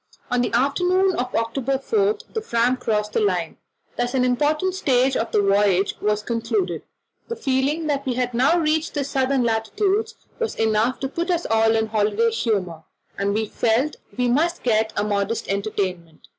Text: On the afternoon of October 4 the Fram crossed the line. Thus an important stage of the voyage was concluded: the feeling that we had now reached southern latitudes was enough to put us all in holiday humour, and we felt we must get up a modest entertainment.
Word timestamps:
On 0.31 0.41
the 0.41 0.51
afternoon 0.51 1.15
of 1.15 1.31
October 1.35 1.77
4 1.77 2.17
the 2.33 2.41
Fram 2.41 2.75
crossed 2.75 3.13
the 3.13 3.19
line. 3.19 3.57
Thus 3.97 4.15
an 4.15 4.25
important 4.25 4.73
stage 4.73 5.15
of 5.15 5.31
the 5.31 5.43
voyage 5.43 5.93
was 6.01 6.23
concluded: 6.23 6.81
the 7.27 7.35
feeling 7.35 7.85
that 7.85 8.03
we 8.07 8.15
had 8.15 8.33
now 8.33 8.57
reached 8.57 8.95
southern 9.05 9.43
latitudes 9.43 10.15
was 10.39 10.55
enough 10.55 10.99
to 11.01 11.07
put 11.07 11.29
us 11.29 11.45
all 11.45 11.75
in 11.75 11.85
holiday 11.85 12.31
humour, 12.31 12.81
and 13.15 13.31
we 13.35 13.45
felt 13.45 13.97
we 14.17 14.27
must 14.27 14.63
get 14.63 14.91
up 14.97 15.05
a 15.05 15.07
modest 15.07 15.47
entertainment. 15.47 16.29